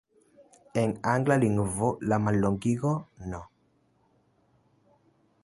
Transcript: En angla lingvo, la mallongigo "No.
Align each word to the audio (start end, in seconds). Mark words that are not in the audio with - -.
En 0.83 0.95
angla 1.11 1.37
lingvo, 1.43 1.89
la 2.13 2.17
mallongigo 2.23 2.95
"No. 3.35 3.43